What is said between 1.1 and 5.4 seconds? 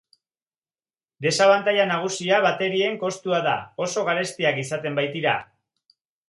Desabantaila nagusia baterien kostua da, oso garestiak izaten baitira.